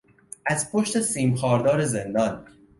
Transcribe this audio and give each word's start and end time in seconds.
از 0.45 0.71
پشت 0.71 0.99
سیم 1.01 1.35
خاردار 1.35 1.85
زندان 1.85 2.47